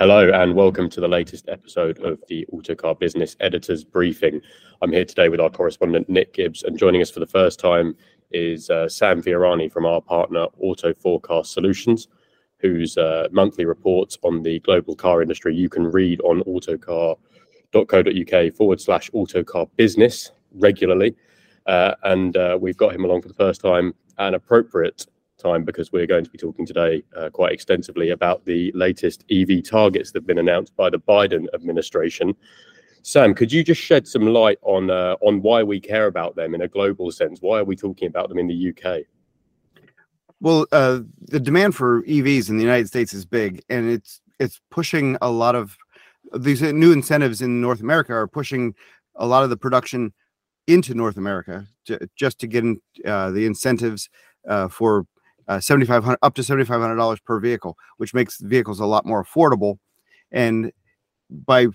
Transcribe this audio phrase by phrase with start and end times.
[0.00, 4.40] Hello, and welcome to the latest episode of the Autocar Business Editors Briefing.
[4.80, 7.94] I'm here today with our correspondent, Nick Gibbs, and joining us for the first time
[8.30, 12.08] is uh, Sam Fiorani from our partner, Auto Forecast Solutions,
[12.60, 17.18] whose uh, monthly reports on the global car industry you can read on autocar.co.uk
[18.54, 21.14] forward slash autocar business regularly.
[21.66, 25.04] Uh, and uh, we've got him along for the first time, an appropriate
[25.40, 29.62] time because we're going to be talking today uh, quite extensively about the latest EV
[29.64, 32.34] targets that have been announced by the Biden administration.
[33.02, 36.54] Sam, could you just shed some light on uh, on why we care about them
[36.54, 37.40] in a global sense?
[37.40, 39.06] Why are we talking about them in the UK?
[40.40, 44.60] Well, uh, the demand for EVs in the United States is big, and it's it's
[44.70, 45.76] pushing a lot of
[46.38, 48.74] these new incentives in North America are pushing
[49.16, 50.12] a lot of the production
[50.66, 54.08] into North America to, just to get in, uh, the incentives
[54.48, 55.04] uh, for
[55.50, 59.78] uh, 7500 up to $7500 per vehicle which makes vehicles a lot more affordable.
[60.30, 60.72] And
[61.28, 61.66] by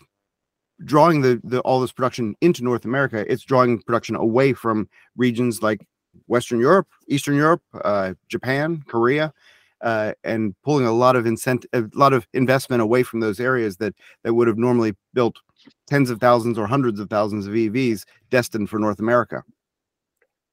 [0.84, 5.62] drawing the, the all this production into north america it's drawing production away from regions
[5.62, 5.88] like
[6.28, 9.34] western europe eastern europe uh, japan korea
[9.82, 13.78] uh, and pulling a lot of incentive a lot of investment away from those areas
[13.78, 15.38] that that would have normally built
[15.88, 19.44] tens of thousands or hundreds of thousands of evs destined for north america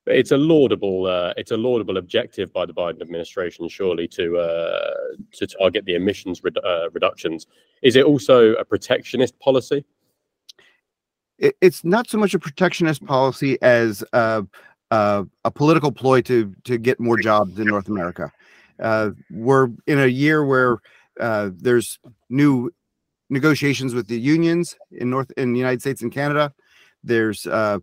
[0.06, 4.94] it's a laudable uh, it's a laudable objective by the Biden administration, surely, to uh,
[5.32, 7.46] to target the emissions uh, reductions.
[7.82, 9.84] Is it also a protectionist policy?
[11.38, 14.46] It's not so much a protectionist policy as a,
[14.92, 18.32] a, a political ploy to to get more jobs in North America.
[18.80, 20.78] Uh, we're in a year where
[21.20, 22.70] uh, there's new
[23.30, 26.52] negotiations with the unions in North in the United States and Canada.
[27.04, 27.78] There's uh,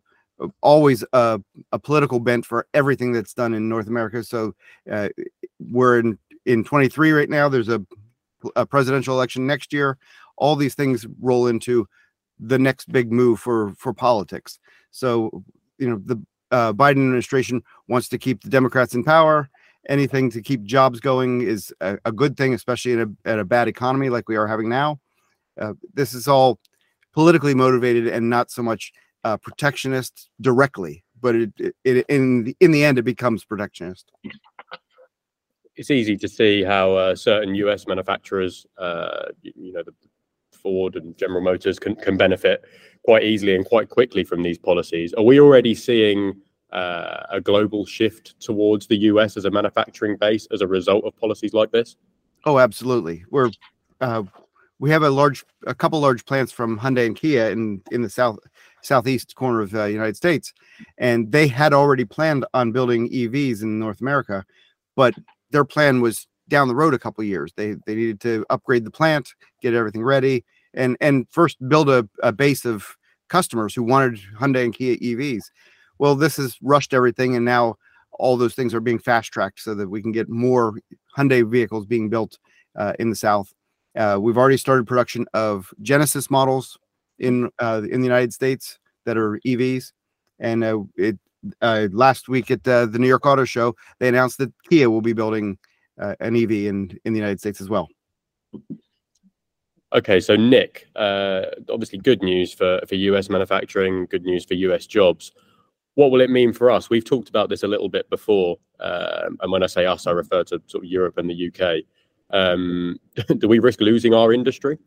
[0.61, 4.23] always a, a, political bent for everything that's done in North America.
[4.23, 4.55] So
[4.91, 5.09] uh,
[5.59, 7.49] we're in in 23 right now.
[7.49, 7.85] There's a,
[8.55, 9.97] a presidential election next year.
[10.37, 11.87] All these things roll into
[12.39, 14.59] the next big move for for politics.
[14.91, 15.43] So
[15.77, 19.49] you know the uh, Biden administration wants to keep the Democrats in power.
[19.87, 23.45] Anything to keep jobs going is a, a good thing, especially in a, at a
[23.45, 24.99] bad economy like we are having now.
[25.59, 26.59] Uh, this is all
[27.13, 28.93] politically motivated and not so much
[29.23, 34.11] uh, protectionist directly, but it, it, it, in the, in the end it becomes protectionist.
[35.75, 37.87] It's easy to see how uh, certain U.S.
[37.87, 39.93] manufacturers, uh, you, you, know, the
[40.51, 42.65] Ford and General Motors, can, can benefit
[43.03, 45.13] quite easily and quite quickly from these policies.
[45.13, 46.41] Are we already seeing
[46.71, 49.37] uh, a global shift towards the U.S.
[49.37, 51.95] as a manufacturing base as a result of policies like this?
[52.45, 53.25] Oh, absolutely.
[53.29, 53.51] We're
[54.01, 54.23] uh,
[54.79, 58.09] we have a large, a couple large plants from Hyundai and Kia in in the
[58.09, 58.39] south
[58.81, 60.53] southeast corner of the uh, United States,
[60.97, 64.45] and they had already planned on building EVs in North America,
[64.95, 65.13] but
[65.51, 67.53] their plan was down the road a couple years.
[67.55, 72.07] They they needed to upgrade the plant, get everything ready, and and first build a,
[72.21, 72.97] a base of
[73.29, 75.43] customers who wanted Hyundai and Kia EVs.
[75.99, 77.75] Well, this has rushed everything, and now
[78.13, 80.73] all those things are being fast tracked so that we can get more
[81.17, 82.37] Hyundai vehicles being built
[82.75, 83.53] uh, in the South.
[83.95, 86.77] Uh, we've already started production of Genesis models
[87.19, 89.91] in uh, in the United States that are EVs,
[90.39, 91.17] and uh, it
[91.61, 95.01] uh, last week at uh, the New York Auto Show they announced that Kia will
[95.01, 95.57] be building
[95.99, 97.87] uh, an EV in in the United States as well.
[99.91, 104.85] Okay, so Nick, uh, obviously good news for for US manufacturing, good news for US
[104.85, 105.31] jobs.
[105.95, 106.89] What will it mean for us?
[106.89, 110.11] We've talked about this a little bit before, um, and when I say us, I
[110.11, 111.83] refer to sort of Europe and the UK.
[112.31, 112.99] Um,
[113.37, 114.77] do we risk losing our industry?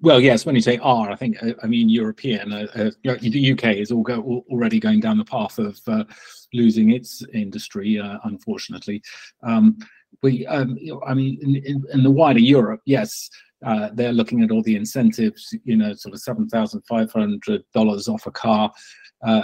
[0.00, 0.44] Well, yes.
[0.44, 2.52] When you say "R," I think uh, I mean European.
[2.52, 2.90] Uh, uh,
[3.20, 6.04] the UK is all go, already going down the path of uh,
[6.52, 9.02] losing its industry, uh, unfortunately.
[9.42, 9.78] Um,
[10.22, 13.28] we, um, I mean, in, in, the wider Europe, yes,
[13.64, 15.54] uh, they're looking at all the incentives.
[15.64, 18.70] You know, sort of seven thousand five hundred dollars off a car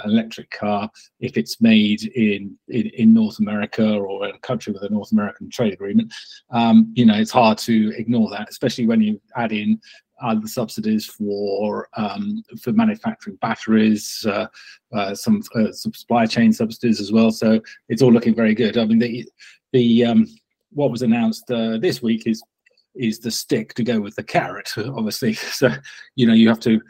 [0.05, 0.89] electric car
[1.19, 5.49] if it's made in, in, in North America or a country with a North American
[5.49, 6.13] trade agreement.
[6.51, 9.81] Um, you know, it's hard to ignore that, especially when you add in
[10.21, 14.47] uh, the subsidies for um, for manufacturing batteries, uh,
[14.93, 17.31] uh, some, uh, some supply chain subsidies as well.
[17.31, 18.77] So it's all looking very good.
[18.77, 19.25] I mean, the
[19.71, 20.27] the um,
[20.71, 22.43] what was announced uh, this week is
[22.95, 25.33] is the stick to go with the carrot, obviously.
[25.53, 25.69] So
[26.15, 26.81] you know, you have to.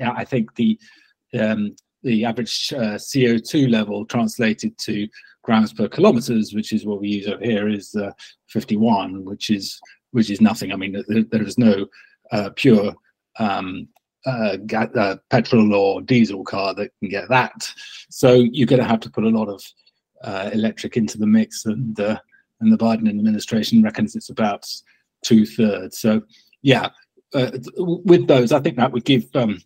[0.00, 0.78] I think the
[1.38, 5.06] um, the average uh, CO2 level translated to
[5.42, 8.10] grams per kilometers, which is what we use over here, is uh,
[8.48, 9.78] 51, which is
[10.12, 10.72] which is nothing.
[10.72, 11.86] I mean, there, there is no
[12.32, 12.94] uh, pure
[13.38, 13.88] um,
[14.26, 17.52] uh, uh, petrol or diesel car that can get that.
[18.10, 19.62] So you're going to have to put a lot of
[20.22, 21.98] uh, electric into the mix, and
[22.60, 24.66] and the Biden administration reckons it's about
[25.22, 25.98] two thirds.
[25.98, 26.22] So
[26.62, 26.90] yeah,
[27.34, 29.60] uh, with those, I think that would give um,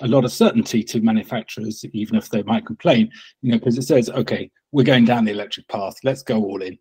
[0.00, 3.10] a lot of certainty to manufacturers, even if they might complain,
[3.42, 6.62] you know, because it says, okay, we're going down the electric path, let's go all
[6.62, 6.78] in.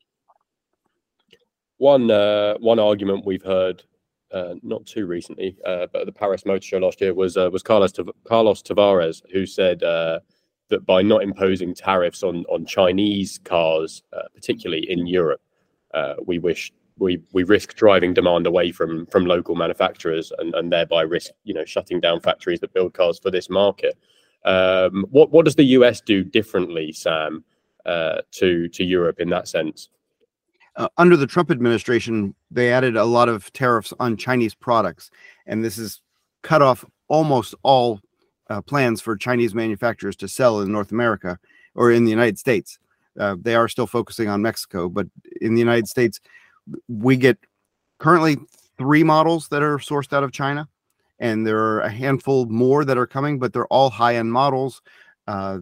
[1.77, 3.83] One uh, one argument we've heard,
[4.33, 7.49] uh, not too recently, uh, but at the Paris Motor Show last year was uh,
[7.51, 7.93] was Carlos
[8.25, 10.19] Carlos Tavares, who said uh,
[10.69, 14.03] that by not imposing tariffs on on Chinese cars,
[14.33, 15.41] particularly in Europe,
[16.25, 21.01] we wish we we risk driving demand away from from local manufacturers and and thereby
[21.01, 23.97] risk you know shutting down factories that build cars for this market.
[24.45, 27.43] Um, what what does the US do differently, Sam,
[27.85, 29.89] uh, to to Europe in that sense?
[30.75, 35.11] Uh, under the Trump administration, they added a lot of tariffs on Chinese products,
[35.45, 36.01] and this has
[36.41, 37.99] cut off almost all
[38.49, 41.37] uh, plans for Chinese manufacturers to sell in North America
[41.75, 42.79] or in the United States.
[43.19, 45.07] Uh, they are still focusing on Mexico, but
[45.41, 46.19] in the United States,
[46.87, 47.37] we get
[47.99, 48.37] currently
[48.77, 50.67] three models that are sourced out of China,
[51.19, 54.81] and there are a handful more that are coming, but they're all high end models.
[55.27, 55.59] Uh,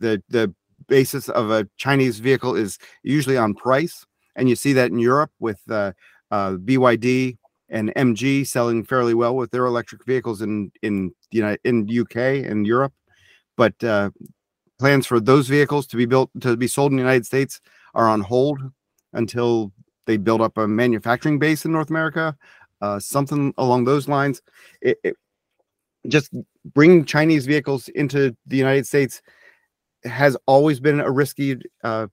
[0.00, 0.54] the the
[0.86, 4.06] basis of a Chinese vehicle is usually on price,
[4.38, 5.92] and you see that in Europe with uh,
[6.30, 7.36] uh, BYD
[7.68, 12.16] and MG selling fairly well with their electric vehicles in in you know in UK
[12.48, 12.94] and Europe,
[13.56, 14.10] but uh,
[14.78, 17.60] plans for those vehicles to be built to be sold in the United States
[17.94, 18.60] are on hold
[19.12, 19.72] until
[20.06, 22.34] they build up a manufacturing base in North America,
[22.80, 24.40] uh, something along those lines.
[24.80, 25.16] It, it,
[26.06, 26.32] just
[26.64, 29.20] bringing Chinese vehicles into the United States
[30.04, 32.06] has always been a risky uh,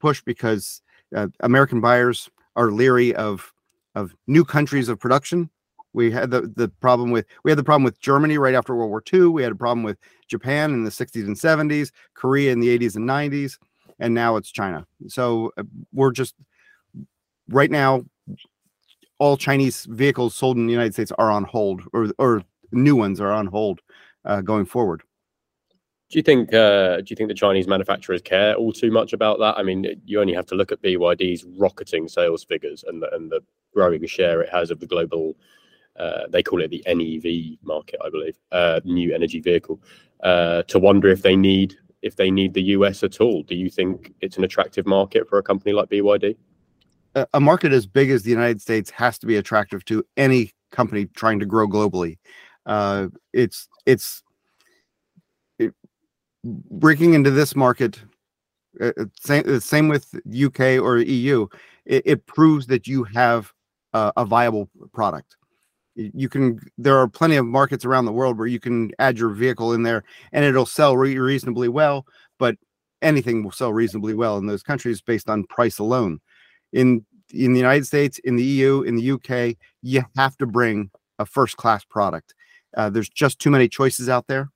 [0.00, 0.82] push because
[1.14, 3.52] uh, American buyers are leery of
[3.94, 5.50] of new countries of production.
[5.92, 8.90] We had the, the problem with we had the problem with Germany right after World
[8.90, 9.26] War II.
[9.26, 9.98] We had a problem with
[10.28, 13.58] Japan in the 60s and 70s, Korea in the 80s and 90s,
[13.98, 14.86] and now it's China.
[15.08, 16.34] So uh, we're just
[17.48, 18.04] right now,
[19.18, 22.42] all Chinese vehicles sold in the United States are on hold, or or
[22.72, 23.80] new ones are on hold
[24.24, 25.02] uh, going forward.
[26.12, 29.38] Do you think uh, do you think the Chinese manufacturers care all too much about
[29.38, 29.56] that?
[29.56, 33.32] I mean, you only have to look at BYD's rocketing sales figures and the, and
[33.32, 33.40] the
[33.72, 35.34] growing share it has of the global.
[35.98, 39.80] Uh, they call it the NEV market, I believe, uh, new energy vehicle.
[40.22, 43.42] Uh, to wonder if they need if they need the US at all.
[43.42, 46.36] Do you think it's an attractive market for a company like BYD?
[47.32, 51.06] a market as big as the United States has to be attractive to any company
[51.06, 52.18] trying to grow globally.
[52.66, 54.31] Uh, it's it's it,
[56.44, 58.00] breaking into this market.
[58.80, 61.46] Uh, uh same uh, same with UK or EU.
[61.84, 63.52] It, it proves that you have
[63.92, 65.36] uh, a viable product.
[65.94, 66.58] You can.
[66.78, 69.82] There are plenty of markets around the world where you can add your vehicle in
[69.82, 72.06] there and it'll sell re- reasonably well.
[72.38, 72.56] But
[73.02, 76.20] anything will sell reasonably well in those countries based on price alone
[76.72, 80.90] in in the United States, in the EU, in the UK, you have to bring
[81.18, 82.34] a first class product.
[82.76, 84.50] Uh, there's just too many choices out there,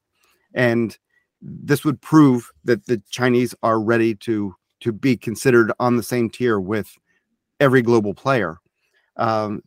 [0.54, 0.98] and
[1.40, 6.28] this would prove that the Chinese are ready to to be considered on the same
[6.28, 6.94] tier with
[7.60, 8.58] every global player.
[9.16, 9.62] Um,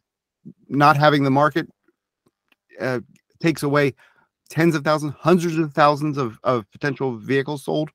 [0.67, 1.67] not having the market
[2.79, 2.99] uh,
[3.39, 3.95] takes away
[4.49, 7.89] tens of thousands, hundreds of thousands of, of potential vehicles sold.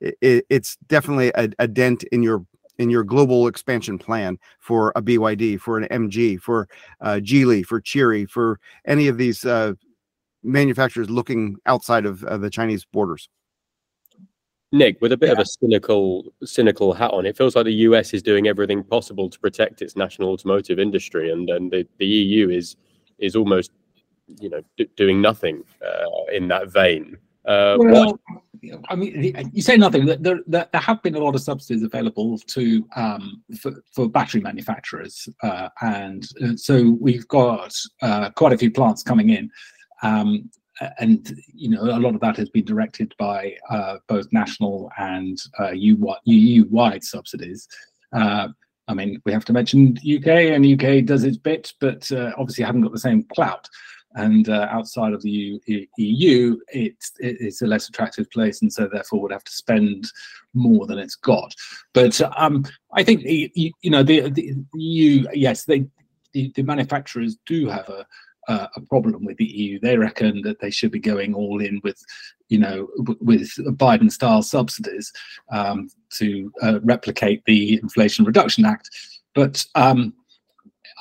[0.00, 2.44] It, it's definitely a, a dent in your
[2.78, 6.68] in your global expansion plan for a BYD, for an MG, for
[7.00, 9.74] uh, Geely, for Chery, for any of these uh,
[10.44, 13.28] manufacturers looking outside of uh, the Chinese borders?
[14.72, 15.32] Nick, with a bit yeah.
[15.34, 19.30] of a cynical cynical hat on, it feels like the US is doing everything possible
[19.30, 22.76] to protect its national automotive industry, and and the, the EU is
[23.18, 23.70] is almost
[24.40, 27.16] you know d- doing nothing uh, in that vein.
[27.46, 28.18] Uh, well,
[28.88, 30.06] I mean, you say nothing.
[30.06, 34.40] There, there, there, have been a lot of subsidies available to um, for, for, battery
[34.40, 39.50] manufacturers, uh, and uh, so we've got uh, quite a few plants coming in,
[40.04, 40.50] um,
[40.98, 45.38] and you know a lot of that has been directed by uh, both national and
[45.58, 45.72] uh,
[47.00, 47.68] subsidies.
[48.12, 48.48] Uh,
[48.86, 52.82] I mean, we have to mention UK, and UK does its bit, but obviously haven't
[52.82, 53.68] got the same clout
[54.14, 55.60] and uh, outside of the
[55.96, 60.06] EU, it's it's a less attractive place, and so therefore would have to spend
[60.54, 61.52] more than it's got.
[61.92, 65.86] But um, I think you, you know the, the EU, yes, they
[66.32, 68.06] the, the manufacturers do have a
[68.48, 69.78] uh, a problem with the EU.
[69.80, 72.02] They reckon that they should be going all in with,
[72.48, 72.88] you know,
[73.20, 75.12] with Biden-style subsidies
[75.50, 78.90] um, to uh, replicate the Inflation Reduction Act.
[79.34, 80.14] But um,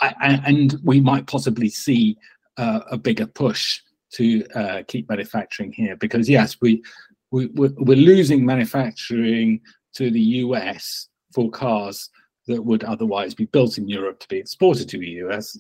[0.01, 2.17] I, and we might possibly see
[2.57, 3.81] uh, a bigger push
[4.13, 6.83] to uh, keep manufacturing here because yes, we,
[7.31, 9.59] we we're losing manufacturing
[9.93, 12.09] to the US for cars
[12.47, 15.57] that would otherwise be built in Europe to be exported to the US.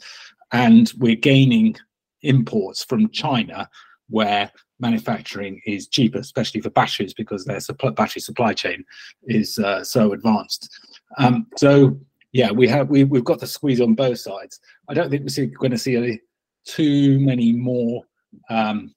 [0.53, 1.75] And we're gaining
[2.21, 3.69] imports from China,
[4.09, 7.59] where manufacturing is cheaper, especially for batteries, because their
[7.91, 8.85] battery supply chain
[9.23, 10.69] is uh, so advanced.
[11.17, 11.99] Um, so
[12.31, 14.59] yeah, we have we, we've got the squeeze on both sides.
[14.89, 16.21] I don't think we're going to see any,
[16.65, 18.03] too many more
[18.49, 18.93] um,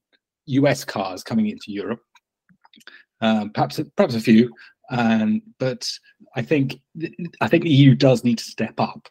[0.46, 2.00] US cars coming into Europe.
[3.22, 4.52] Um, perhaps perhaps a few,
[4.90, 5.88] um, but
[6.34, 6.80] I think
[7.40, 9.08] I think the EU does need to step up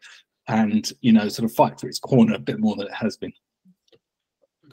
[0.47, 3.17] and you know sort of fight for its corner a bit more than it has
[3.17, 3.33] been.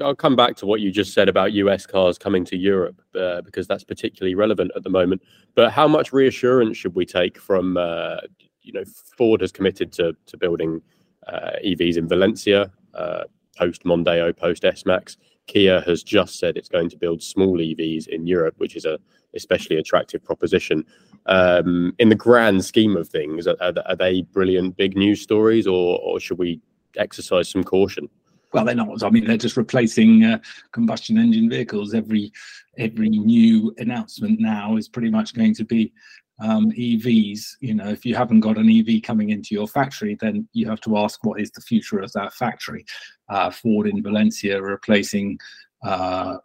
[0.00, 3.43] I'll come back to what you just said about US cars coming to Europe uh,
[3.43, 5.23] because that's particularly relevant at the moment.
[5.55, 8.17] But how much reassurance should we take from, uh,
[8.62, 8.85] you know,
[9.17, 10.81] Ford has committed to to building
[11.26, 13.25] uh, EVs in Valencia uh,
[13.57, 15.17] post Mondeo, post S Max.
[15.47, 18.99] Kia has just said it's going to build small EVs in Europe, which is a
[19.35, 20.85] especially attractive proposition.
[21.27, 25.99] Um, in the grand scheme of things, are, are, they brilliant big news stories, or,
[26.01, 26.61] or should we
[26.97, 28.09] exercise some caution?
[28.53, 30.39] well they're not i mean they're just replacing uh,
[30.73, 32.33] combustion engine vehicles every
[32.79, 35.93] every new announcement now is pretty much going to be
[36.41, 40.49] um, evs you know if you haven't got an ev coming into your factory then
[40.53, 42.85] you have to ask what is the future of that factory
[43.29, 45.39] uh, ford in valencia replacing
[45.85, 46.39] uh,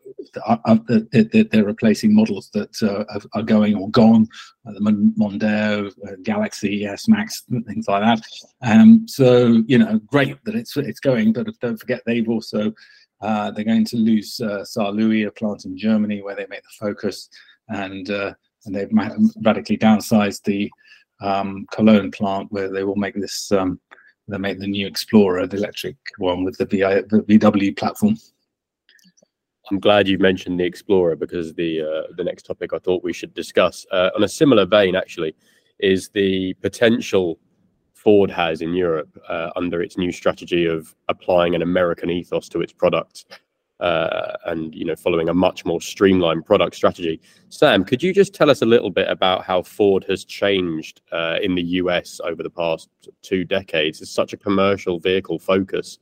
[0.45, 0.77] uh, uh
[1.11, 4.27] they're replacing models that uh, are going or gone,
[4.67, 8.21] uh, the Mondeo, uh, Galaxy, S Max, things like that.
[8.63, 12.73] Um, so you know, great that it's it's going, but don't forget they've also
[13.21, 17.29] they're going to lose uh, Saarlouis, a plant in Germany where they make the Focus,
[17.69, 18.91] and and they've
[19.43, 20.69] radically downsized the
[21.21, 23.51] um, Cologne plant where they will make this.
[23.51, 23.79] Um,
[24.29, 28.17] they make the new Explorer, the electric one with the VW platform.
[29.69, 33.13] I'm glad you mentioned the Explorer because the uh, the next topic I thought we
[33.13, 35.35] should discuss uh, on a similar vein actually
[35.79, 37.39] is the potential
[37.93, 42.61] Ford has in Europe uh, under its new strategy of applying an American ethos to
[42.61, 43.25] its products
[43.79, 47.19] uh, and you know following a much more streamlined product strategy.
[47.49, 51.37] Sam, could you just tell us a little bit about how Ford has changed uh,
[51.41, 52.89] in the US over the past
[53.21, 54.01] two decades?
[54.01, 55.99] It's such a commercial vehicle focus.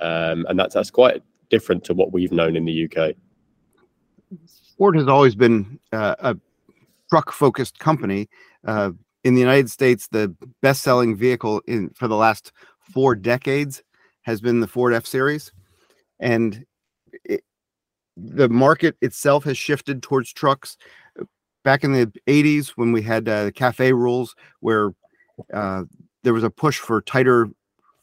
[0.00, 3.14] Um, and that's that's quite different to what we've known in the UK?
[4.76, 6.36] Ford has always been uh, a
[7.10, 8.28] truck focused company.
[8.66, 8.90] Uh,
[9.24, 13.82] in the United States, the best selling vehicle in for the last four decades
[14.22, 15.52] has been the Ford F Series.
[16.20, 16.64] And
[17.24, 17.42] it,
[18.16, 20.76] the market itself has shifted towards trucks.
[21.64, 24.90] Back in the 80s, when we had uh, CAFE rules, where
[25.52, 25.82] uh,
[26.22, 27.48] there was a push for tighter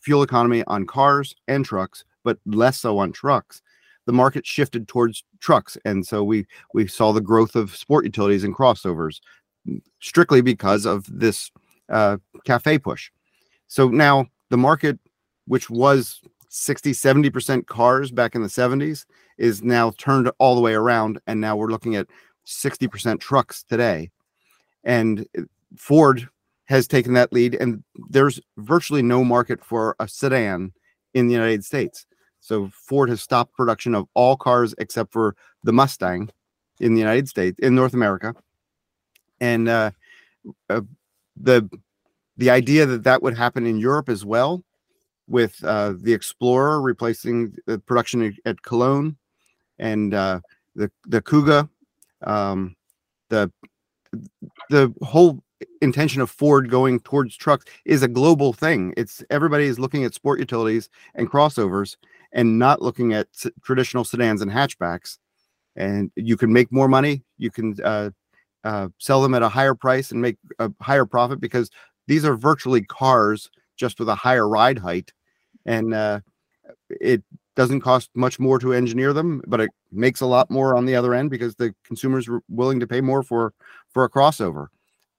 [0.01, 3.61] fuel economy on cars and trucks, but less so on trucks.
[4.05, 8.43] The market shifted towards trucks, and so we we saw the growth of sport utilities
[8.43, 9.19] and crossovers,
[10.01, 11.51] strictly because of this
[11.89, 13.11] uh, cafe push.
[13.67, 14.99] So now the market,
[15.47, 19.05] which was 60, 70% cars back in the 70s,
[19.37, 21.19] is now turned all the way around.
[21.25, 22.07] And now we're looking at
[22.45, 24.11] 60% trucks today.
[24.83, 25.41] And uh,
[25.77, 26.29] Ford
[26.65, 30.71] has taken that lead, and there's virtually no market for a sedan
[31.13, 32.05] in the United States.
[32.43, 35.33] So Ford has stopped production of all cars except for
[35.63, 36.29] the Mustang
[36.81, 38.35] in the United States, in North America,
[39.39, 39.91] and uh,
[40.69, 40.81] uh,
[41.37, 41.69] the
[42.35, 44.61] the idea that that would happen in Europe as well,
[45.27, 49.15] with uh, the Explorer replacing the production at Cologne,
[49.79, 50.41] and uh,
[50.75, 51.69] the the Kuga,
[52.23, 52.75] um,
[53.29, 53.49] the
[54.69, 55.41] the whole
[55.81, 58.93] intention of Ford going towards trucks is a global thing.
[58.97, 61.95] It's everybody is looking at sport utilities and crossovers
[62.33, 63.27] and not looking at
[63.63, 65.17] traditional sedans and hatchbacks.
[65.75, 67.23] And you can make more money.
[67.37, 68.09] You can uh,
[68.63, 71.69] uh, sell them at a higher price and make a higher profit because
[72.07, 75.13] these are virtually cars just with a higher ride height.
[75.65, 76.19] And uh,
[76.89, 77.23] it
[77.55, 80.95] doesn't cost much more to engineer them, but it makes a lot more on the
[80.95, 83.53] other end because the consumers are willing to pay more for
[83.91, 84.67] for a crossover.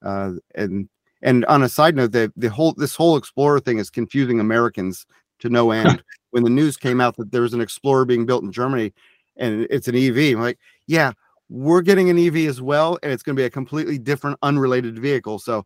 [0.03, 0.89] Uh, and
[1.23, 5.07] and on a side note, the the whole this whole Explorer thing is confusing Americans
[5.41, 6.03] to no end.
[6.31, 8.93] when the news came out that there was an Explorer being built in Germany
[9.37, 11.13] and it's an EV, I'm like, yeah,
[11.49, 14.99] we're getting an EV as well, and it's going to be a completely different, unrelated
[14.99, 15.39] vehicle.
[15.39, 15.65] So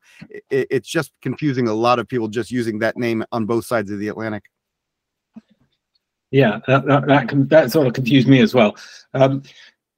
[0.50, 3.90] it, it's just confusing a lot of people just using that name on both sides
[3.90, 4.44] of the Atlantic.
[6.30, 8.76] Yeah, that that, that, that sort of confused me as well.
[9.14, 9.42] Um,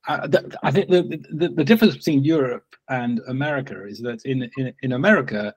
[0.06, 0.28] I,
[0.62, 4.92] I think the, the, the difference between Europe and America is that in in, in
[4.92, 5.54] America,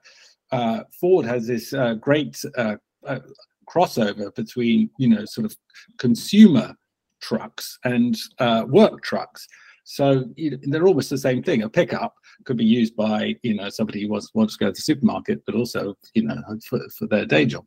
[0.50, 3.20] uh, Ford has this uh, great uh, uh
[3.64, 5.56] crossover between you know sort of
[5.98, 6.74] consumer
[7.20, 9.46] trucks and uh, work trucks
[9.84, 11.62] So you know, they're almost the same thing.
[11.62, 14.72] A pickup could be used by you know somebody who wants, wants to go to
[14.72, 17.66] the supermarket, but also you know for, for their day job.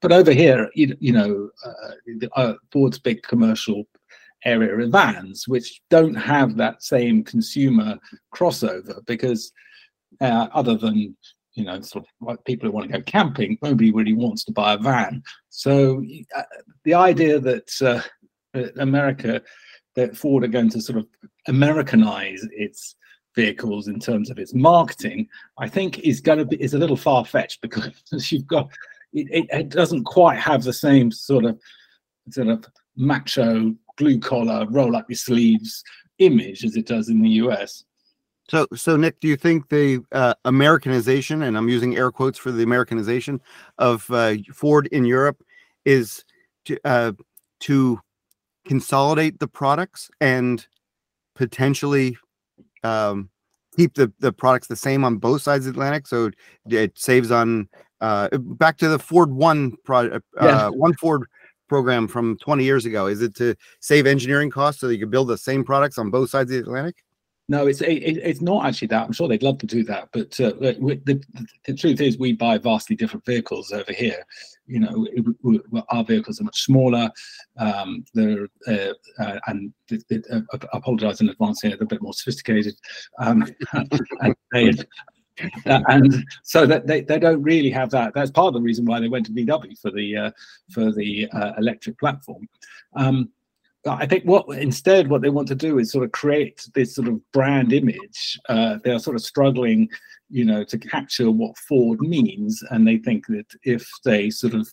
[0.00, 3.84] But over here, you, you know, uh, uh, Ford's big commercial
[4.44, 7.98] area of vans, which don't have that same consumer
[8.34, 9.52] crossover because
[10.22, 11.14] uh, other than
[11.58, 14.52] you know, sort of like people who want to go camping, nobody really wants to
[14.52, 15.22] buy a van.
[15.48, 16.04] So
[16.36, 16.42] uh,
[16.84, 17.70] the idea that
[18.54, 19.42] uh, America,
[19.96, 21.06] that Ford are going to sort of
[21.48, 22.94] Americanize its
[23.34, 26.96] vehicles in terms of its marketing, I think is going to be is a little
[26.96, 27.92] far fetched because
[28.32, 28.68] you've got
[29.12, 31.58] it, it, doesn't quite have the same sort of
[32.30, 32.64] sort of
[32.96, 35.82] macho blue collar roll up your sleeves
[36.18, 37.84] image as it does in the US.
[38.48, 42.50] So, so Nick, do you think the uh, Americanization, and I'm using air quotes for
[42.50, 43.40] the Americanization
[43.76, 45.42] of uh, Ford in Europe,
[45.84, 46.24] is
[46.64, 47.12] to uh,
[47.60, 48.00] to
[48.64, 50.66] consolidate the products and
[51.34, 52.16] potentially
[52.84, 53.28] um,
[53.76, 56.30] keep the the products the same on both sides of the Atlantic, so
[56.70, 57.68] it saves on
[58.00, 60.68] uh, back to the Ford One project, uh, yeah.
[60.68, 61.24] One Ford
[61.68, 63.06] program from 20 years ago.
[63.08, 66.08] Is it to save engineering costs so that you can build the same products on
[66.08, 66.96] both sides of the Atlantic?
[67.50, 69.06] No, it's it, it's not actually that.
[69.06, 71.22] I'm sure they'd love to do that, but uh, the, the,
[71.64, 74.22] the, truth is, we buy vastly different vehicles over here.
[74.66, 75.06] You know,
[75.42, 77.10] we, our vehicles are much smaller.
[77.56, 81.70] Um, they're uh, uh, and uh, I apologise in advance here.
[81.70, 82.74] They're a bit more sophisticated,
[83.18, 84.70] um, and, they,
[85.64, 88.12] uh, and so that they, they don't really have that.
[88.12, 90.30] That's part of the reason why they went to VW for the uh,
[90.70, 92.46] for the uh, electric platform.
[92.94, 93.30] Um,
[93.92, 97.08] I think what instead what they want to do is sort of create this sort
[97.08, 98.38] of brand image.
[98.48, 99.88] Uh, they are sort of struggling,
[100.30, 104.68] you know, to capture what Ford means, and they think that if they sort of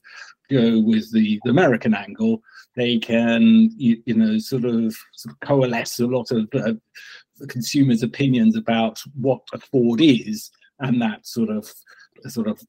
[0.50, 2.42] go with the, the American angle,
[2.76, 6.74] they can, you, you know, sort of, sort of coalesce a lot of uh,
[7.48, 11.72] consumers' opinions about what a Ford is, and that sort of
[12.28, 12.62] sort of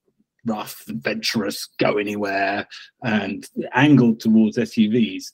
[0.44, 2.66] rough, adventurous, go anywhere,
[3.02, 5.32] and angled towards SUVs.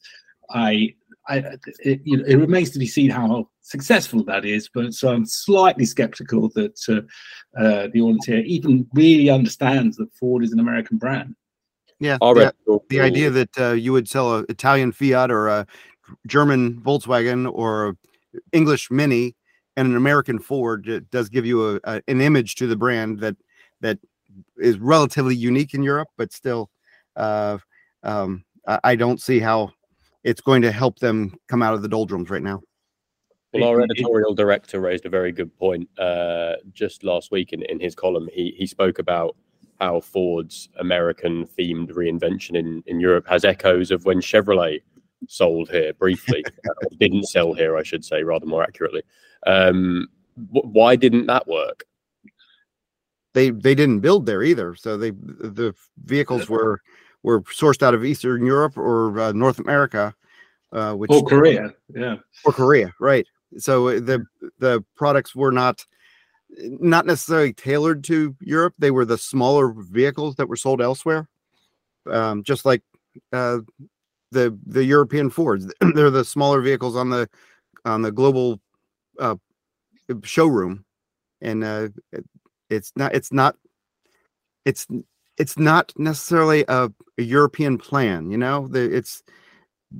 [0.50, 0.94] I,
[1.28, 1.36] I
[1.80, 5.24] it, you know, it remains to be seen how successful that is, but so I'm
[5.24, 10.60] slightly skeptical that uh, uh, the audience here even really understands that Ford is an
[10.60, 11.36] American brand.
[12.00, 15.66] Yeah, the, the idea that uh, you would sell an Italian Fiat or a
[16.26, 17.96] German Volkswagen or
[18.50, 19.36] English Mini
[19.76, 23.36] and an American Ford does give you a, a, an image to the brand that
[23.80, 23.98] that
[24.58, 26.70] is relatively unique in Europe, but still,
[27.16, 27.58] uh,
[28.02, 29.72] um, I, I don't see how
[30.24, 32.60] it's going to help them come out of the doldrums right now.
[33.52, 37.80] Well, our editorial director raised a very good point uh, just last week in, in
[37.80, 38.28] his column.
[38.32, 39.36] He he spoke about
[39.78, 44.80] how Ford's American themed reinvention in, in Europe has echoes of when Chevrolet
[45.28, 49.02] sold here briefly, uh, didn't sell here, I should say, rather more accurately.
[49.46, 50.08] Um,
[50.50, 51.84] why didn't that work?
[53.34, 56.80] They they didn't build there either, so they the vehicles were
[57.22, 60.14] were sourced out of Eastern Europe or uh, North America,
[60.72, 63.26] uh, which or Korea, yeah, or Korea, right?
[63.58, 64.24] So uh, the
[64.58, 65.84] the products were not
[66.58, 68.74] not necessarily tailored to Europe.
[68.78, 71.28] They were the smaller vehicles that were sold elsewhere,
[72.10, 72.82] um, just like
[73.32, 73.58] uh,
[74.30, 75.72] the the European Fords.
[75.94, 77.28] They're the smaller vehicles on the
[77.84, 78.60] on the global
[79.18, 79.36] uh,
[80.24, 80.84] showroom,
[81.40, 81.88] and uh,
[82.70, 83.56] it's not it's not
[84.64, 84.86] it's
[85.38, 88.30] it's not necessarily a, a European plan.
[88.30, 89.22] You know, the, it's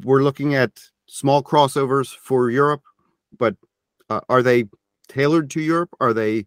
[0.04, 2.82] we're looking at small crossovers for Europe,
[3.38, 3.56] but
[4.08, 4.64] uh, are they
[5.08, 5.90] tailored to Europe?
[6.00, 6.46] Are they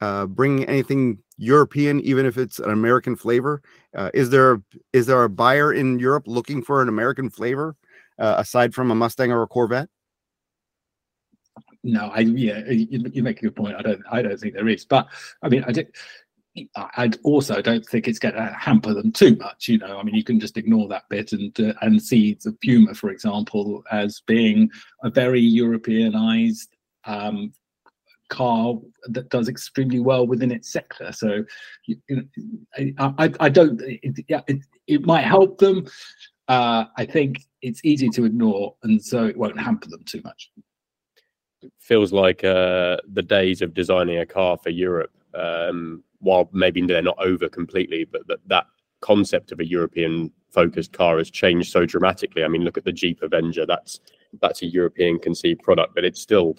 [0.00, 3.62] uh, bringing anything European, even if it's an American flavor?
[3.94, 4.60] Uh, is there
[4.92, 7.76] is there a buyer in Europe looking for an American flavor
[8.18, 9.88] uh, aside from a Mustang or a Corvette?
[11.82, 13.76] No, I yeah, you, you, make a good point.
[13.76, 15.06] I don't I don't think there is, but
[15.42, 15.94] I mean, I did.
[16.76, 19.68] I also don't think it's going to hamper them too much.
[19.68, 22.52] You know, I mean, you can just ignore that bit and uh, and see the
[22.62, 24.70] Puma, for example, as being
[25.02, 27.52] a very Europeanized um,
[28.28, 28.74] car
[29.08, 31.10] that does extremely well within its sector.
[31.12, 31.44] So,
[31.86, 32.22] you know,
[33.18, 33.80] I, I, don't.
[33.82, 35.86] It, it, it might help them.
[36.46, 40.50] Uh, I think it's easy to ignore, and so it won't hamper them too much.
[41.80, 47.02] feels like uh, the days of designing a car for Europe um, while maybe they're
[47.02, 48.66] not over completely, but that, that
[49.00, 52.42] concept of a European focused car has changed so dramatically.
[52.42, 53.66] I mean, look at the Jeep Avenger.
[53.66, 54.00] That's
[54.40, 56.56] that's a European conceived product, but it's still,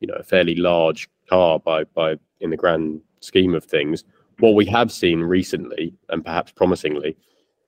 [0.00, 4.04] you know, a fairly large car by by in the grand scheme of things.
[4.38, 7.16] What we have seen recently, and perhaps promisingly,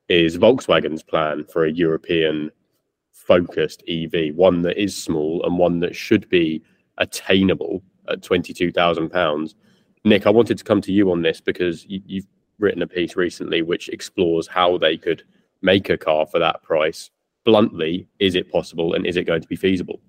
[0.08, 2.50] is Volkswagen's plan for a European
[3.12, 6.62] focused EV, one that is small and one that should be
[6.98, 9.54] attainable at £22,000.
[10.04, 12.26] Nick, I wanted to come to you on this because you, you've
[12.58, 15.22] written a piece recently which explores how they could
[15.62, 17.10] make a car for that price.
[17.44, 20.00] Bluntly, is it possible and is it going to be feasible?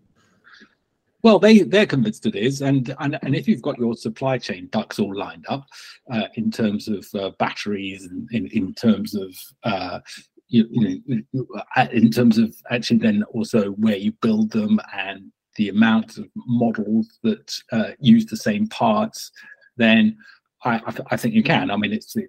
[1.21, 4.69] Well, they they're convinced it is, and and, and if you've got your supply chain
[4.71, 5.65] ducks all lined up
[6.11, 10.01] uh, in terms of uh, batteries and in, in terms of uh,
[10.49, 15.31] you, you, know uh, in terms of actually then also where you build them and
[15.55, 19.31] the amount of models that uh, use the same parts,
[19.77, 20.17] then
[20.63, 21.69] I, I, think you can.
[21.69, 22.27] I mean, it's the,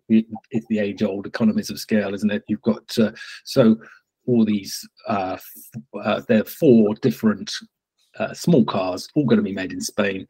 [0.50, 2.44] it's the age old economies of scale, isn't it?
[2.48, 3.12] You've got uh,
[3.44, 3.76] so
[4.26, 5.38] all these uh,
[5.98, 7.50] uh, there are four different
[8.18, 10.26] uh, small cars, all going to be made in Spain,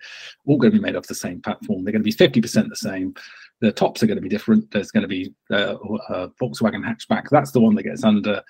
[0.46, 1.84] all going to be made off the same platform.
[1.84, 3.14] They're going to be 50% the same.
[3.60, 4.70] The tops are going to be different.
[4.70, 5.76] There's going to be uh,
[6.08, 7.24] a Volkswagen hatchback.
[7.30, 8.42] That's the one that gets under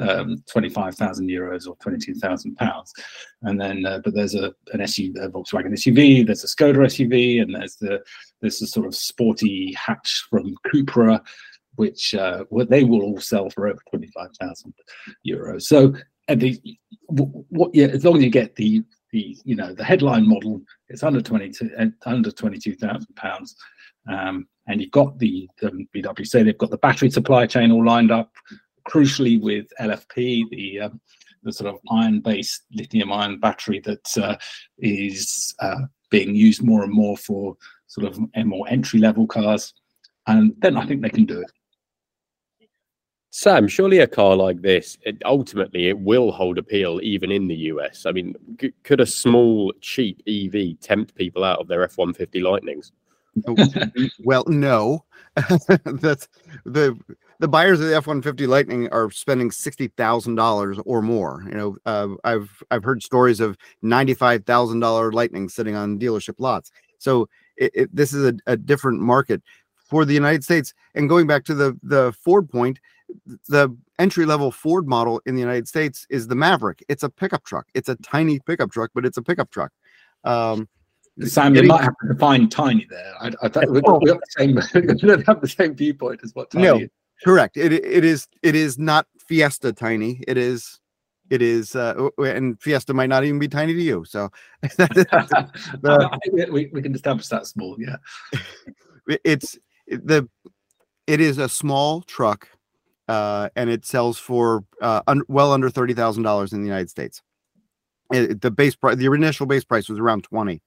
[0.00, 2.92] um, 25,000 euros or 22,000 pounds.
[3.42, 7.42] And then, uh, but there's a an SUV, a Volkswagen SUV, there's a Skoda SUV,
[7.42, 8.02] and there's the
[8.40, 11.20] there's a sort of sporty hatch from Cupra,
[11.76, 14.74] which uh, well, they will all sell for over 25,000
[15.26, 15.62] euros.
[15.62, 15.94] So,
[16.28, 16.60] and the
[17.06, 21.02] what, yeah, as long as you get the the you know the headline model, it's
[21.02, 23.56] under 22 uh, under 22,000 pounds.
[24.06, 27.84] Um, and you've got the, the VW say they've got the battery supply chain all
[27.84, 28.32] lined up
[28.88, 31.00] crucially with LFP, the um,
[31.42, 34.34] the sort of iron-based lithium-ion battery that uh,
[34.78, 37.54] is uh, being used more and more for
[37.86, 39.74] sort of more entry-level cars,
[40.26, 41.50] and then I think they can do it.
[43.36, 47.56] Sam, surely a car like this, it, ultimately, it will hold appeal even in the
[47.72, 48.06] US.
[48.06, 52.14] I mean, c- could a small, cheap EV tempt people out of their F one
[52.14, 52.92] fifty Lightnings?
[54.24, 55.04] well, no.
[55.84, 56.28] That's
[56.64, 56.96] the
[57.40, 61.44] the buyers of the F one fifty Lightning are spending sixty thousand dollars or more.
[61.48, 65.98] You know, uh, I've I've heard stories of ninety five thousand dollar Lightning sitting on
[65.98, 66.70] dealership lots.
[66.98, 69.42] So it, it, this is a, a different market
[69.76, 70.72] for the United States.
[70.94, 72.80] And going back to the the Ford point,
[73.48, 76.84] the entry level Ford model in the United States is the Maverick.
[76.88, 77.66] It's a pickup truck.
[77.74, 79.72] It's a tiny pickup truck, but it's a pickup truck.
[80.24, 80.68] Um,
[81.20, 83.12] Sam, you might have to define tiny there.
[83.20, 86.34] I, I thought we, we have the same, we don't have the same viewpoint as
[86.34, 86.88] what tiny no, is.
[87.22, 87.56] Correct.
[87.56, 90.22] It it is it is not Fiesta tiny.
[90.26, 90.80] It is
[91.30, 94.04] it is uh, and Fiesta might not even be tiny to you.
[94.04, 94.30] So
[94.62, 97.76] the, we, we can establish that small.
[97.78, 97.96] Yeah,
[99.24, 100.28] it's the
[101.06, 102.48] it is a small truck,
[103.08, 106.90] uh, and it sells for uh, un, well under thirty thousand dollars in the United
[106.90, 107.22] States.
[108.12, 110.60] It, the base price, the initial base price was around twenty.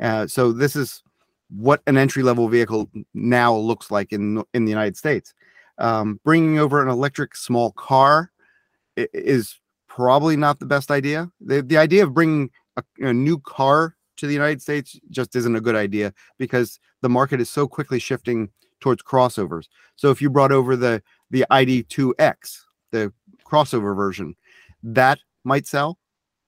[0.00, 1.02] Uh, so this is
[1.50, 5.34] what an entry level vehicle now looks like in in the United States.
[5.80, 8.30] Um, bringing over an electric small car
[8.96, 11.30] is probably not the best idea.
[11.40, 15.56] The, the idea of bringing a, a, new car to the United States just isn't
[15.56, 19.66] a good idea because the market is so quickly shifting towards crossovers.
[19.96, 23.12] So if you brought over the the ID2X, the
[23.44, 24.36] crossover version,
[24.82, 25.98] that might sell,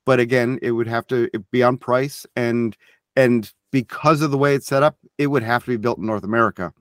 [0.04, 2.76] but again, it would have to be on price and
[3.16, 6.04] and because of the way it's set up, it would have to be built in
[6.04, 6.72] North America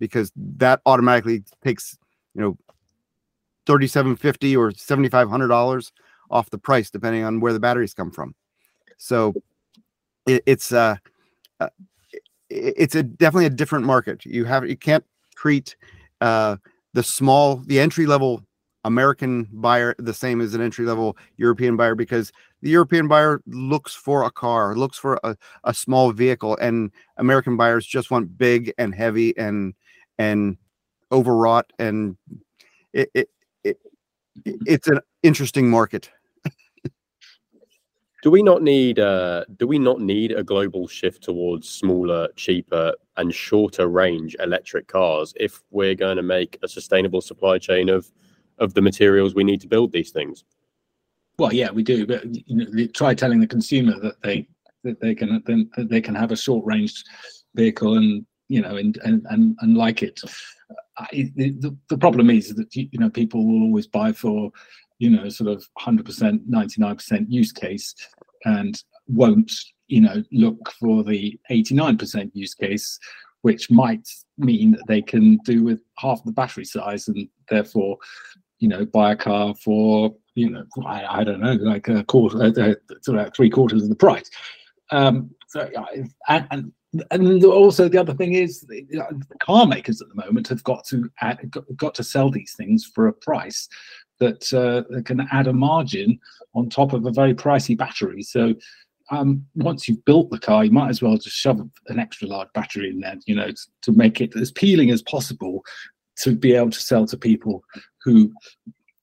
[0.00, 1.96] because that automatically takes,
[2.34, 2.58] you know,
[3.66, 5.92] 3750 or $7500
[6.30, 8.34] off the price depending on where the batteries come from.
[8.96, 9.34] So
[10.26, 10.96] it, it's uh,
[11.60, 11.68] uh
[12.48, 14.24] it's a definitely a different market.
[14.24, 15.04] You have you can't
[15.36, 15.76] treat
[16.20, 16.56] uh
[16.94, 18.42] the small the entry level
[18.84, 22.32] American buyer the same as an entry level European buyer because
[22.62, 27.56] the European buyer looks for a car, looks for a, a small vehicle, and American
[27.56, 29.74] buyers just want big and heavy and
[30.20, 30.58] and
[31.12, 32.16] overwrought and
[32.92, 33.30] it, it,
[33.64, 33.78] it
[34.44, 36.10] it's an interesting market.
[38.22, 42.92] do we not need uh do we not need a global shift towards smaller, cheaper,
[43.16, 48.12] and shorter range electric cars if we're going to make a sustainable supply chain of
[48.58, 50.44] of the materials we need to build these things?
[51.38, 54.46] Well, yeah, we do, but you know, try telling the consumer that they
[54.84, 57.04] that they can that they can have a short range
[57.54, 60.20] vehicle and you know and and and, and like it.
[60.98, 64.50] I, the, the problem is that you know people will always buy for
[64.98, 67.94] you know sort of 100% 99% use case
[68.44, 69.50] and won't
[69.88, 72.98] you know look for the 89% use case
[73.42, 77.96] which might mean that they can do with half the battery size and therefore
[78.58, 82.42] you know buy a car for you know, I, I don't know, like a quarter,
[82.42, 84.30] uh, sort of three quarters of the price.
[84.90, 85.68] Um, so,
[86.28, 86.72] and, and
[87.10, 88.66] and also the other thing is
[89.40, 91.38] car makers at the moment have got to add,
[91.76, 93.68] got to sell these things for a price
[94.18, 96.18] that uh, can add a margin
[96.54, 98.22] on top of a very pricey battery.
[98.22, 98.54] So
[99.10, 102.48] um, once you've built the car, you might as well just shove an extra large
[102.54, 103.50] battery in there, you know,
[103.82, 105.64] to make it as appealing as possible
[106.18, 107.64] to be able to sell to people
[108.04, 108.32] who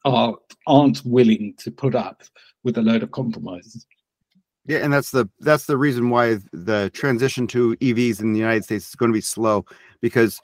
[0.06, 0.36] are
[0.68, 2.24] aren't willing to put up
[2.64, 3.86] with a load of compromises.
[4.68, 8.66] Yeah, and that's the that's the reason why the transition to EVs in the United
[8.66, 9.66] States is going to be slow
[10.02, 10.42] because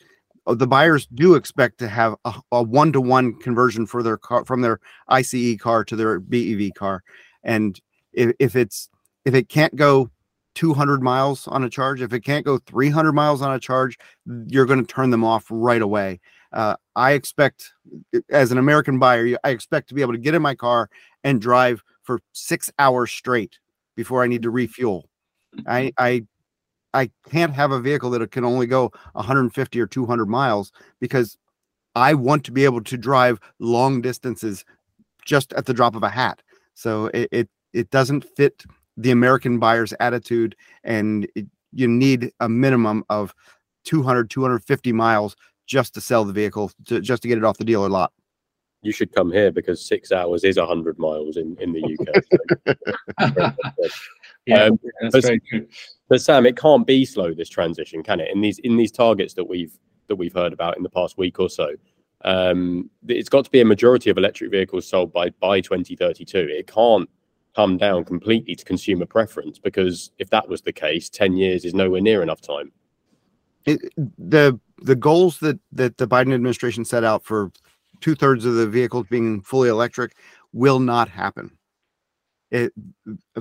[0.48, 2.16] the buyers do expect to have
[2.52, 6.74] a one to one conversion for their car from their ICE car to their BEV
[6.74, 7.04] car,
[7.44, 7.80] and
[8.14, 8.90] if, if it's
[9.26, 10.10] if it can't go
[10.56, 13.98] 200 miles on a charge, if it can't go 300 miles on a charge,
[14.48, 16.20] you're going to turn them off right away.
[16.54, 17.74] Uh, I expect,
[18.30, 20.90] as an American buyer, I expect to be able to get in my car
[21.24, 23.58] and drive for six hours straight
[23.96, 25.10] before I need to refuel.
[25.68, 26.26] I I
[26.94, 31.38] I can't have a vehicle that can only go 150 or 200 miles because
[31.96, 34.64] I want to be able to drive long distances
[35.26, 36.42] just at the drop of a hat.
[36.76, 38.64] So it it, it doesn't fit
[38.98, 43.34] the American buyer's attitude, and it, you need a minimum of
[43.86, 47.66] 200 250 miles just to sell the vehicle to just to get it off the
[47.66, 48.12] dealer lot
[48.84, 51.98] you should come here because six hours is 100 miles in, in the
[52.68, 52.76] UK.
[54.46, 55.68] yeah, um, that's but, very true.
[56.10, 58.30] But Sam, it can't be slow this transition, can it?
[58.34, 61.40] In these in these targets that we've that we've heard about in the past week
[61.40, 61.74] or so,
[62.26, 66.38] um, it's got to be a majority of electric vehicles sold by by 2032.
[66.52, 67.10] It can't
[67.56, 71.74] come down completely to consumer preference because if that was the case, 10 years is
[71.74, 72.72] nowhere near enough time.
[73.66, 73.80] It,
[74.18, 77.52] the the goals that that the Biden administration set out for
[78.04, 80.16] two thirds of the vehicles being fully electric
[80.52, 81.58] will not happen.
[82.52, 82.74] It,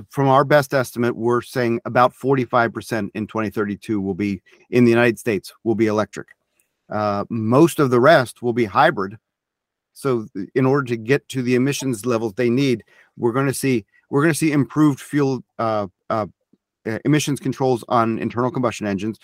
[0.09, 5.19] from our best estimate, we're saying about 45% in 2032 will be in the United
[5.19, 6.29] States will be electric.
[6.89, 9.17] Uh, most of the rest will be hybrid.
[9.91, 12.83] So, in order to get to the emissions levels they need,
[13.17, 16.25] we're going to see we're going to see improved fuel uh, uh,
[17.05, 19.19] emissions controls on internal combustion engines,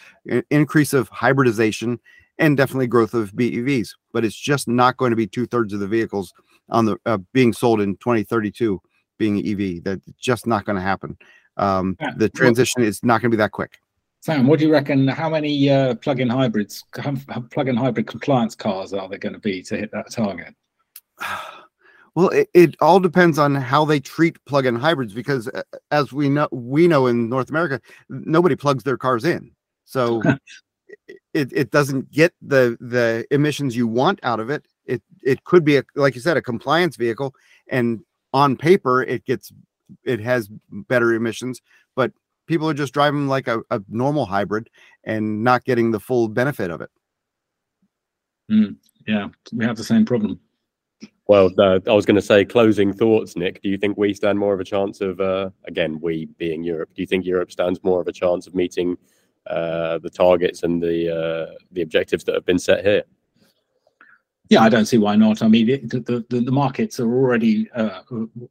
[0.51, 1.99] increase of hybridization,
[2.39, 3.89] and definitely growth of BEVs.
[4.11, 6.33] But it's just not going to be two thirds of the vehicles
[6.69, 8.81] on the uh, being sold in 2032
[9.17, 9.83] being EV.
[9.83, 11.17] That's just not going to happen.
[11.57, 12.13] Um, yeah.
[12.15, 13.79] The transition is not going to be that quick.
[14.21, 15.07] Sam, what do you reckon?
[15.07, 19.77] How many uh, plug-in hybrids, plug-in hybrid compliance cars are there going to be to
[19.77, 20.55] hit that target?
[22.15, 26.27] Well, it, it, all depends on how they treat plug-in hybrids because, uh, as we
[26.27, 29.51] know, we know in North America, nobody plugs their cars in.
[29.85, 30.21] So
[31.39, 34.65] it, it doesn't get the the emissions you want out of it.
[34.85, 37.33] It it could be a, like you said a compliance vehicle
[37.69, 38.01] and
[38.33, 39.51] on paper it gets
[40.03, 41.61] it has better emissions
[41.95, 42.11] but
[42.45, 44.69] people are just driving like a, a normal hybrid
[45.03, 46.89] and not getting the full benefit of it.
[48.51, 48.75] Mm,
[49.07, 50.39] yeah we have the same problem.
[51.27, 53.61] Well uh, i was going to say closing thoughts nick.
[53.61, 56.89] Do you think we stand more of a chance of uh, again we being europe
[56.95, 58.97] do you think europe stands more of a chance of meeting
[59.45, 63.03] the targets and the uh, the objectives that have been set here.
[64.49, 65.43] Yeah, I don't see why not.
[65.43, 68.01] I mean, the, the, the markets are already uh,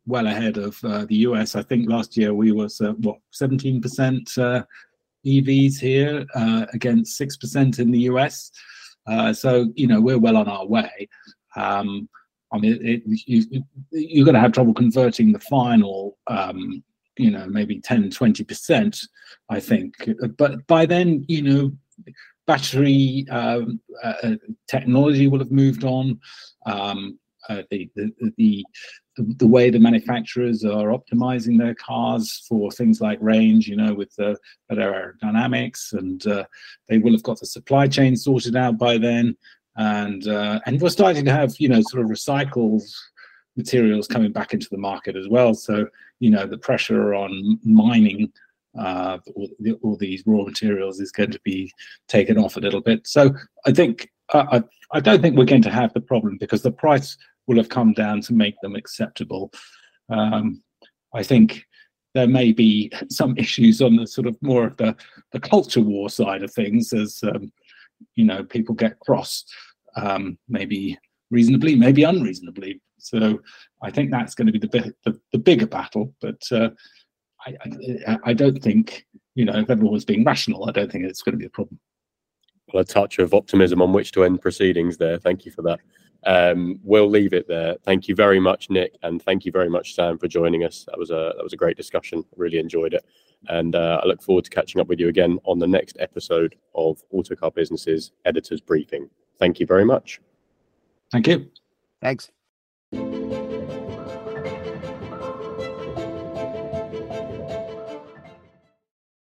[0.07, 1.57] well ahead of uh, the US.
[1.57, 4.63] I think last year we was uh, what 17% uh,
[5.27, 8.53] EVs here uh, against 6% in the US.
[9.09, 11.09] Uh, so you know we're well on our way.
[11.57, 12.09] Um,
[12.53, 16.83] I mean, it, you, are going to have trouble converting the final um,
[17.19, 19.07] you know maybe 10 20%
[19.51, 19.95] i think
[20.37, 21.73] but by then you know
[22.47, 24.35] battery um, uh, uh,
[24.67, 26.19] technology will have moved on
[26.67, 28.65] um, uh, the, the, the
[29.19, 34.15] the way the manufacturers are optimizing their cars for things like range, you know, with
[34.17, 34.37] the
[34.69, 36.45] better aerodynamics, and uh,
[36.89, 39.37] they will have got the supply chain sorted out by then.
[39.77, 42.83] And uh, and we're starting to have, you know, sort of recycled
[43.57, 45.55] materials coming back into the market as well.
[45.55, 45.89] So
[46.21, 48.33] you know the pressure on mining
[48.79, 49.49] uh, all,
[49.83, 51.73] all, these raw materials is going to be
[52.07, 53.07] taken off a little bit.
[53.07, 53.35] So
[53.67, 54.63] I think uh, I,
[54.97, 57.93] I don't think we're going to have the problem because the price will have come
[57.93, 59.51] down to make them acceptable.
[60.11, 60.63] Um,
[61.15, 61.65] I think
[62.15, 64.97] there may be some issues on the sort of more of the,
[65.33, 67.53] the culture war side of things as um,
[68.15, 69.45] you know people get cross
[69.97, 70.97] um, maybe
[71.31, 73.41] reasonably maybe unreasonably so
[73.83, 76.15] I think that's going to be the the, the bigger battle.
[76.21, 76.71] But uh,
[77.47, 77.57] I,
[78.07, 81.33] I, I don't think you know if everyone's being rational, I don't think it's going
[81.33, 81.79] to be a problem.
[82.73, 85.19] Well, a touch of optimism on which to end proceedings there.
[85.19, 85.81] Thank you for that.
[86.27, 87.77] Um, we'll leave it there.
[87.85, 90.85] Thank you very much, Nick, and thank you very much, Sam, for joining us.
[90.87, 92.25] That was a that was a great discussion.
[92.37, 93.05] Really enjoyed it,
[93.49, 96.57] and uh, I look forward to catching up with you again on the next episode
[96.75, 99.09] of Autocar Business's Editors Briefing.
[99.39, 100.21] Thank you very much.
[101.13, 101.51] Thank you.
[102.03, 102.31] Thanks.
[102.93, 103.48] Thank you.